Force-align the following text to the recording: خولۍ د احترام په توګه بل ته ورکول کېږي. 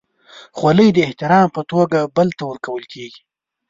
خولۍ 0.57 0.89
د 0.93 0.97
احترام 1.07 1.47
په 1.55 1.61
توګه 1.71 1.99
بل 2.15 2.27
ته 2.37 2.43
ورکول 2.51 2.83
کېږي. 2.93 3.21